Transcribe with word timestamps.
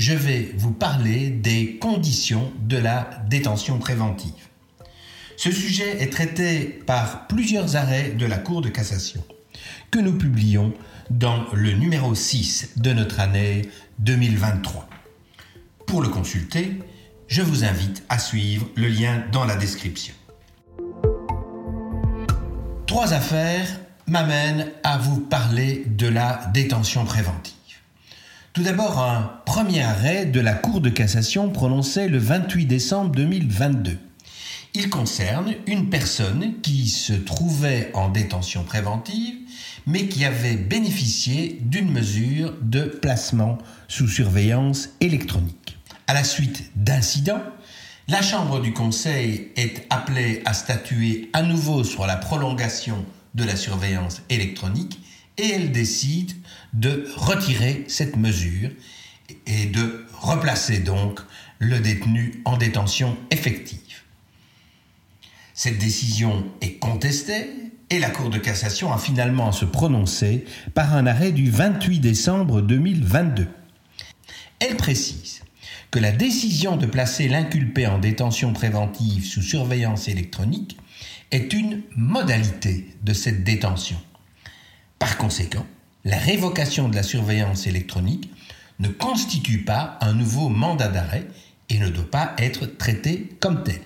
je 0.00 0.14
vais 0.14 0.50
vous 0.56 0.72
parler 0.72 1.28
des 1.28 1.76
conditions 1.76 2.50
de 2.62 2.78
la 2.78 3.22
détention 3.28 3.78
préventive. 3.78 4.32
Ce 5.36 5.52
sujet 5.52 6.02
est 6.02 6.10
traité 6.10 6.64
par 6.86 7.26
plusieurs 7.26 7.76
arrêts 7.76 8.12
de 8.12 8.24
la 8.24 8.38
Cour 8.38 8.62
de 8.62 8.70
cassation 8.70 9.22
que 9.90 9.98
nous 9.98 10.16
publions 10.16 10.72
dans 11.10 11.44
le 11.52 11.72
numéro 11.72 12.14
6 12.14 12.78
de 12.78 12.94
notre 12.94 13.20
année 13.20 13.68
2023. 13.98 14.88
Pour 15.86 16.00
le 16.00 16.08
consulter, 16.08 16.78
je 17.28 17.42
vous 17.42 17.64
invite 17.64 18.02
à 18.08 18.18
suivre 18.18 18.66
le 18.76 18.88
lien 18.88 19.22
dans 19.32 19.44
la 19.44 19.56
description. 19.56 20.14
Trois 22.86 23.12
affaires 23.12 23.68
m'amènent 24.06 24.72
à 24.82 24.96
vous 24.96 25.20
parler 25.20 25.84
de 25.86 26.06
la 26.06 26.50
détention 26.54 27.04
préventive. 27.04 27.59
Tout 28.52 28.64
d'abord, 28.64 28.98
un 28.98 29.40
premier 29.46 29.80
arrêt 29.82 30.26
de 30.26 30.40
la 30.40 30.54
Cour 30.54 30.80
de 30.80 30.90
cassation 30.90 31.50
prononcé 31.50 32.08
le 32.08 32.18
28 32.18 32.66
décembre 32.66 33.12
2022. 33.12 33.96
Il 34.74 34.90
concerne 34.90 35.54
une 35.68 35.88
personne 35.88 36.60
qui 36.60 36.88
se 36.88 37.12
trouvait 37.12 37.92
en 37.94 38.08
détention 38.08 38.64
préventive, 38.64 39.36
mais 39.86 40.08
qui 40.08 40.24
avait 40.24 40.56
bénéficié 40.56 41.60
d'une 41.62 41.92
mesure 41.92 42.52
de 42.60 42.86
placement 42.86 43.56
sous 43.86 44.08
surveillance 44.08 44.88
électronique. 45.00 45.78
À 46.08 46.14
la 46.14 46.24
suite 46.24 46.72
d'incidents, 46.74 47.44
la 48.08 48.20
Chambre 48.20 48.60
du 48.60 48.72
Conseil 48.72 49.52
est 49.54 49.86
appelée 49.90 50.42
à 50.44 50.54
statuer 50.54 51.30
à 51.34 51.42
nouveau 51.42 51.84
sur 51.84 52.04
la 52.04 52.16
prolongation 52.16 53.04
de 53.36 53.44
la 53.44 53.54
surveillance 53.54 54.22
électronique 54.28 55.00
et 55.40 55.54
elle 55.54 55.72
décide 55.72 56.32
de 56.74 57.08
retirer 57.16 57.84
cette 57.88 58.16
mesure 58.16 58.70
et 59.46 59.66
de 59.66 60.06
replacer 60.12 60.80
donc 60.80 61.20
le 61.58 61.80
détenu 61.80 62.42
en 62.44 62.58
détention 62.58 63.16
effective. 63.30 64.02
Cette 65.54 65.78
décision 65.78 66.44
est 66.60 66.74
contestée 66.74 67.48
et 67.88 67.98
la 67.98 68.10
Cour 68.10 68.28
de 68.28 68.38
cassation 68.38 68.92
a 68.92 68.98
finalement 68.98 69.50
se 69.50 69.64
prononcer 69.64 70.44
par 70.74 70.94
un 70.94 71.06
arrêt 71.06 71.32
du 71.32 71.50
28 71.50 72.00
décembre 72.00 72.60
2022. 72.60 73.48
Elle 74.58 74.76
précise 74.76 75.42
que 75.90 75.98
la 75.98 76.12
décision 76.12 76.76
de 76.76 76.86
placer 76.86 77.28
l'inculpé 77.28 77.86
en 77.86 77.98
détention 77.98 78.52
préventive 78.52 79.24
sous 79.24 79.42
surveillance 79.42 80.06
électronique 80.06 80.76
est 81.30 81.52
une 81.52 81.82
modalité 81.96 82.88
de 83.02 83.12
cette 83.14 83.42
détention. 83.42 83.96
Par 85.00 85.16
conséquent, 85.16 85.66
la 86.04 86.18
révocation 86.18 86.88
de 86.88 86.94
la 86.94 87.02
surveillance 87.02 87.66
électronique 87.66 88.30
ne 88.78 88.88
constitue 88.88 89.64
pas 89.64 89.98
un 90.00 90.12
nouveau 90.12 90.48
mandat 90.48 90.88
d'arrêt 90.88 91.26
et 91.70 91.78
ne 91.78 91.88
doit 91.88 92.10
pas 92.10 92.34
être 92.38 92.66
traité 92.66 93.36
comme 93.40 93.64
tel. 93.64 93.80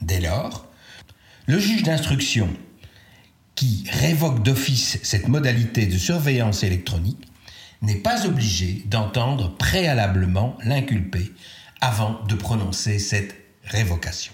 Dès 0.00 0.20
lors, 0.20 0.66
le 1.46 1.58
juge 1.58 1.82
d'instruction 1.82 2.48
qui 3.56 3.84
révoque 3.90 4.42
d'office 4.42 4.98
cette 5.02 5.28
modalité 5.28 5.86
de 5.86 5.98
surveillance 5.98 6.62
électronique 6.62 7.26
n'est 7.82 7.96
pas 7.96 8.26
obligé 8.26 8.84
d'entendre 8.86 9.56
préalablement 9.56 10.56
l'inculpé 10.64 11.32
avant 11.80 12.22
de 12.28 12.34
prononcer 12.36 12.98
cette 13.00 13.34
révocation. 13.64 14.32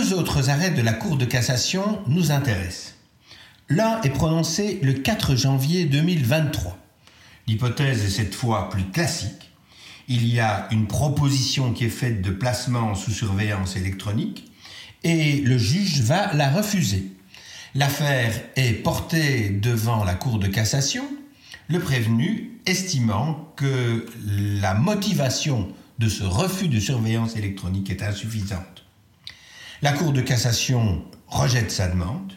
Deux 0.00 0.14
autres 0.14 0.48
arrêts 0.48 0.70
de 0.70 0.80
la 0.80 0.94
Cour 0.94 1.18
de 1.18 1.26
cassation 1.26 2.00
nous 2.06 2.30
intéressent. 2.30 2.94
L'un 3.68 4.00
est 4.00 4.08
prononcé 4.08 4.78
le 4.82 4.94
4 4.94 5.36
janvier 5.36 5.84
2023. 5.84 6.78
L'hypothèse 7.46 8.02
est 8.02 8.08
cette 8.08 8.34
fois 8.34 8.70
plus 8.70 8.84
classique. 8.84 9.50
Il 10.08 10.26
y 10.26 10.40
a 10.40 10.68
une 10.70 10.86
proposition 10.86 11.74
qui 11.74 11.84
est 11.84 11.90
faite 11.90 12.22
de 12.22 12.30
placement 12.30 12.94
sous 12.94 13.10
surveillance 13.10 13.76
électronique 13.76 14.50
et 15.04 15.42
le 15.42 15.58
juge 15.58 16.00
va 16.00 16.32
la 16.32 16.48
refuser. 16.48 17.12
L'affaire 17.74 18.32
est 18.56 18.82
portée 18.82 19.50
devant 19.50 20.02
la 20.04 20.14
Cour 20.14 20.38
de 20.38 20.46
cassation, 20.46 21.04
le 21.68 21.78
prévenu 21.78 22.58
estimant 22.64 23.52
que 23.54 24.06
la 24.24 24.72
motivation 24.72 25.68
de 25.98 26.08
ce 26.08 26.24
refus 26.24 26.68
de 26.68 26.80
surveillance 26.80 27.36
électronique 27.36 27.90
est 27.90 28.02
insuffisante. 28.02 28.86
La 29.82 29.92
Cour 29.92 30.12
de 30.12 30.20
cassation 30.20 31.02
rejette 31.26 31.70
sa 31.70 31.88
demande. 31.88 32.34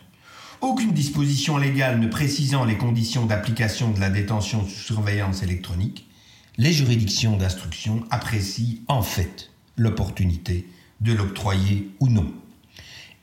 Aucune 0.62 0.94
disposition 0.94 1.58
légale 1.58 2.00
ne 2.00 2.08
précisant 2.08 2.64
les 2.64 2.78
conditions 2.78 3.26
d'application 3.26 3.92
de 3.92 4.00
la 4.00 4.10
détention 4.10 4.66
sous 4.66 4.94
surveillance 4.94 5.44
électronique, 5.44 6.08
les 6.58 6.72
juridictions 6.72 7.36
d'instruction 7.36 8.06
apprécient 8.12 8.78
en 8.88 9.02
fait 9.02 9.52
l'opportunité 9.76 10.70
de 11.02 11.12
l'octroyer 11.12 11.90
ou 12.00 12.08
non. 12.08 12.32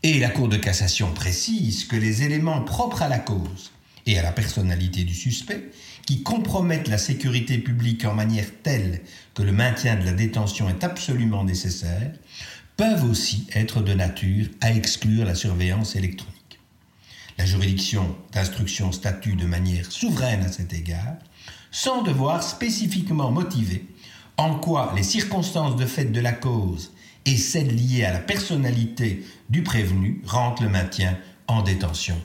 Et 0.03 0.19
la 0.19 0.28
Cour 0.28 0.48
de 0.48 0.58
cassation 0.58 1.10
précise 1.14 1.87
que 1.87 1.97
les 1.97 2.22
éléments 2.22 2.60
propres 2.60 3.00
à 3.00 3.08
la 3.08 3.20
cause 3.20 3.72
et 4.04 4.19
à 4.19 4.22
la 4.22 4.32
personnalité 4.32 5.04
du 5.04 5.14
suspect, 5.14 5.70
qui 6.04 6.22
compromettent 6.22 6.88
la 6.88 6.98
sécurité 6.98 7.56
publique 7.56 8.04
en 8.04 8.14
manière 8.14 8.48
telle 8.62 9.00
que 9.34 9.42
le 9.42 9.52
maintien 9.52 9.97
de 9.97 10.04
la 10.04 10.12
détention 10.12 10.69
est 10.69 10.84
absolument 10.84 11.44
nécessaire, 11.44 12.12
peuvent 12.81 13.11
aussi 13.11 13.47
être 13.55 13.83
de 13.83 13.93
nature 13.93 14.47
à 14.63 14.73
exclure 14.73 15.27
la 15.27 15.35
surveillance 15.35 15.97
électronique. 15.97 16.59
La 17.37 17.45
juridiction 17.45 18.17
d'instruction 18.33 18.91
statue 18.91 19.37
de 19.37 19.45
manière 19.45 19.93
souveraine 19.93 20.43
à 20.43 20.49
cet 20.51 20.73
égard, 20.73 21.17
sans 21.71 22.01
devoir 22.01 22.43
spécifiquement 22.43 23.31
motiver 23.31 23.85
en 24.39 24.55
quoi 24.55 24.95
les 24.97 25.03
circonstances 25.03 25.77
de 25.77 25.85
fait 25.85 26.07
de 26.07 26.21
la 26.23 26.33
cause 26.33 26.95
et 27.27 27.37
celles 27.37 27.77
liées 27.77 28.07
à 28.07 28.15
la 28.15 28.19
personnalité 28.19 29.27
du 29.51 29.62
prévenu 29.62 30.23
rendent 30.25 30.62
le 30.62 30.71
maintien 30.71 31.19
en 31.49 31.61
détention 31.61 32.17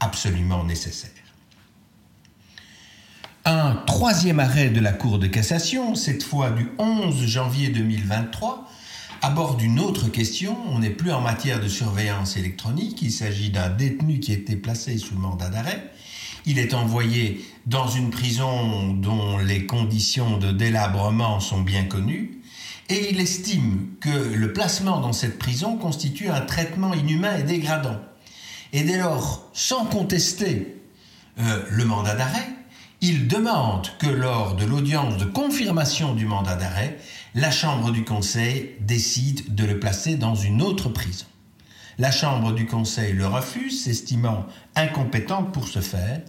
absolument 0.00 0.64
nécessaire. 0.64 1.10
Un 3.44 3.76
troisième 3.86 4.40
arrêt 4.40 4.70
de 4.70 4.80
la 4.80 4.92
Cour 4.92 5.20
de 5.20 5.28
cassation, 5.28 5.94
cette 5.94 6.24
fois 6.24 6.50
du 6.50 6.68
11 6.78 7.26
janvier 7.26 7.68
2023, 7.68 8.66
aborde 9.22 9.60
une 9.62 9.80
autre 9.80 10.08
question. 10.08 10.56
On 10.70 10.78
n'est 10.78 10.90
plus 10.90 11.12
en 11.12 11.20
matière 11.20 11.60
de 11.60 11.68
surveillance 11.68 12.36
électronique. 12.36 13.02
Il 13.02 13.12
s'agit 13.12 13.50
d'un 13.50 13.68
détenu 13.68 14.20
qui 14.20 14.32
été 14.32 14.56
placé 14.56 14.98
sous 14.98 15.14
mandat 15.14 15.48
d'arrêt. 15.48 15.90
Il 16.46 16.58
est 16.58 16.72
envoyé 16.74 17.44
dans 17.66 17.86
une 17.86 18.10
prison 18.10 18.94
dont 18.94 19.38
les 19.38 19.66
conditions 19.66 20.38
de 20.38 20.50
délabrement 20.50 21.40
sont 21.40 21.60
bien 21.60 21.84
connues. 21.84 22.40
Et 22.88 23.10
il 23.10 23.20
estime 23.20 23.90
que 24.00 24.08
le 24.08 24.52
placement 24.52 25.00
dans 25.00 25.12
cette 25.12 25.38
prison 25.38 25.76
constitue 25.76 26.28
un 26.28 26.40
traitement 26.40 26.94
inhumain 26.94 27.36
et 27.36 27.42
dégradant. 27.42 28.00
Et 28.72 28.82
dès 28.82 28.98
lors, 28.98 29.48
sans 29.52 29.84
contester 29.84 30.76
euh, 31.38 31.62
le 31.70 31.84
mandat 31.84 32.14
d'arrêt, 32.14 32.48
il 33.00 33.28
demande 33.28 33.88
que 33.98 34.08
lors 34.08 34.56
de 34.56 34.64
l'audience 34.64 35.16
de 35.16 35.24
confirmation 35.24 36.14
du 36.14 36.26
mandat 36.26 36.56
d'arrêt, 36.56 36.98
la 37.34 37.50
Chambre 37.52 37.92
du 37.92 38.04
Conseil 38.04 38.70
décide 38.80 39.54
de 39.54 39.64
le 39.64 39.78
placer 39.78 40.16
dans 40.16 40.34
une 40.34 40.60
autre 40.60 40.88
prison. 40.88 41.26
La 41.98 42.10
Chambre 42.10 42.52
du 42.52 42.66
Conseil 42.66 43.12
le 43.12 43.26
refuse, 43.26 43.84
s'estimant 43.84 44.46
incompétente 44.74 45.52
pour 45.52 45.68
ce 45.68 45.80
faire. 45.80 46.22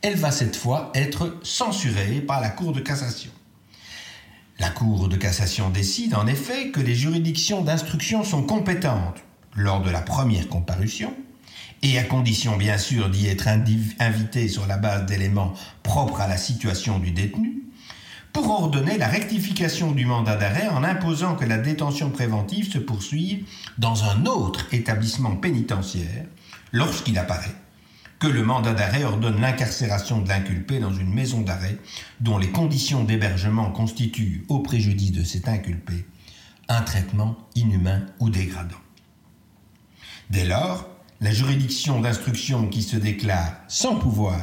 Elle 0.00 0.16
va 0.16 0.30
cette 0.30 0.56
fois 0.56 0.92
être 0.94 1.38
censurée 1.42 2.20
par 2.20 2.40
la 2.40 2.48
Cour 2.48 2.72
de 2.72 2.80
cassation. 2.80 3.30
La 4.58 4.70
Cour 4.70 5.08
de 5.08 5.16
cassation 5.16 5.68
décide 5.68 6.14
en 6.14 6.26
effet 6.26 6.70
que 6.70 6.80
les 6.80 6.94
juridictions 6.94 7.60
d'instruction 7.60 8.24
sont 8.24 8.42
compétentes 8.42 9.18
lors 9.54 9.82
de 9.82 9.90
la 9.90 10.00
première 10.00 10.48
comparution, 10.48 11.14
et 11.82 11.98
à 11.98 12.04
condition 12.04 12.56
bien 12.56 12.78
sûr 12.78 13.10
d'y 13.10 13.26
être 13.26 13.48
invité 13.98 14.48
sur 14.48 14.66
la 14.66 14.78
base 14.78 15.04
d'éléments 15.04 15.52
propres 15.82 16.20
à 16.20 16.28
la 16.28 16.38
situation 16.38 16.98
du 16.98 17.10
détenu, 17.10 17.64
pour 18.36 18.50
ordonner 18.50 18.98
la 18.98 19.08
rectification 19.08 19.92
du 19.92 20.04
mandat 20.04 20.36
d'arrêt 20.36 20.68
en 20.68 20.84
imposant 20.84 21.36
que 21.36 21.46
la 21.46 21.56
détention 21.56 22.10
préventive 22.10 22.70
se 22.70 22.76
poursuive 22.76 23.46
dans 23.78 24.04
un 24.04 24.26
autre 24.26 24.66
établissement 24.72 25.36
pénitentiaire 25.36 26.26
lorsqu'il 26.70 27.16
apparaît 27.16 27.54
que 28.18 28.26
le 28.26 28.44
mandat 28.44 28.74
d'arrêt 28.74 29.04
ordonne 29.04 29.40
l'incarcération 29.40 30.20
de 30.20 30.28
l'inculpé 30.28 30.80
dans 30.80 30.92
une 30.92 31.14
maison 31.14 31.40
d'arrêt 31.40 31.78
dont 32.20 32.36
les 32.36 32.50
conditions 32.50 33.04
d'hébergement 33.04 33.70
constituent, 33.70 34.44
au 34.50 34.58
préjudice 34.58 35.12
de 35.12 35.24
cet 35.24 35.48
inculpé, 35.48 36.04
un 36.68 36.82
traitement 36.82 37.38
inhumain 37.54 38.04
ou 38.18 38.28
dégradant. 38.28 38.76
Dès 40.28 40.44
lors, 40.44 40.86
la 41.22 41.32
juridiction 41.32 42.02
d'instruction 42.02 42.68
qui 42.68 42.82
se 42.82 42.96
déclare 42.96 43.54
sans 43.66 43.96
pouvoir 43.96 44.38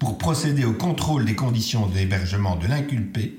pour 0.00 0.16
procéder 0.16 0.64
au 0.64 0.72
contrôle 0.72 1.26
des 1.26 1.36
conditions 1.36 1.86
d'hébergement 1.86 2.56
de 2.56 2.66
l'inculpé 2.66 3.38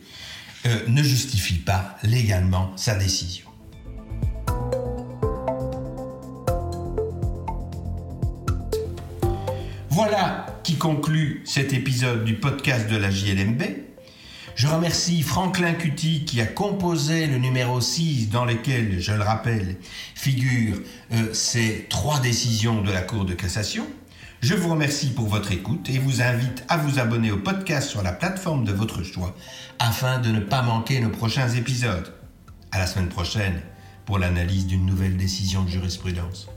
euh, 0.68 0.80
ne 0.88 1.02
justifie 1.02 1.58
pas 1.58 1.98
légalement 2.04 2.72
sa 2.78 2.96
décision. 2.96 3.48
Voilà 9.90 10.46
qui 10.64 10.76
conclut 10.76 11.42
cet 11.46 11.74
épisode 11.74 12.24
du 12.24 12.36
podcast 12.36 12.88
de 12.90 12.96
la 12.96 13.10
JLMB. 13.10 13.64
Je 14.56 14.68
remercie 14.68 15.24
Franklin 15.24 15.74
Cutty 15.74 16.26
qui 16.26 16.42
a 16.42 16.46
composé 16.46 17.26
le 17.26 17.40
numéro 17.40 17.82
6 17.82 18.30
dans 18.30 18.46
lequel, 18.46 19.02
je 19.02 19.14
le 19.14 19.24
rappelle, 19.24 19.78
figurent 20.14 20.78
euh, 21.14 21.34
ces 21.34 21.88
trois 21.90 22.20
décisions 22.20 22.84
de 22.84 22.92
la 22.92 23.02
Cour 23.02 23.26
de 23.26 23.34
cassation. 23.34 23.88
Je 24.42 24.56
vous 24.56 24.70
remercie 24.70 25.12
pour 25.14 25.28
votre 25.28 25.52
écoute 25.52 25.88
et 25.88 26.00
vous 26.00 26.24
invite 26.24 26.64
à 26.68 26.78
vous 26.78 26.98
abonner 26.98 27.32
au 27.32 27.38
podcast 27.38 27.88
sur 27.88 28.02
la 28.02 28.12
plateforme 28.12 28.66
de 28.66 28.72
votre 28.72 29.04
choix 29.04 29.36
afin 29.78 30.18
de 30.18 30.30
ne 30.30 30.40
pas 30.40 30.64
manquer 30.64 31.00
nos 31.00 31.12
prochains 31.12 31.50
épisodes. 31.50 32.12
À 32.72 32.80
la 32.80 32.88
semaine 32.88 33.10
prochaine 33.10 33.62
pour 34.04 34.18
l'analyse 34.18 34.66
d'une 34.66 34.88
nouvelle 34.88 35.16
décision 35.16 35.62
de 35.64 35.70
jurisprudence. 35.70 36.50